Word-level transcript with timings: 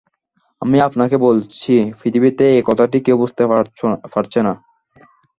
আমি 0.61 0.77
আপনাকে 0.87 1.15
বলছি, 1.27 1.71
পৃথিবীতে 1.99 2.45
এই 2.51 2.63
কথাটি 2.69 2.97
কেউ 3.05 3.15
বুঝতে 3.21 3.43
পারছে 4.13 4.39
না। 4.45 4.53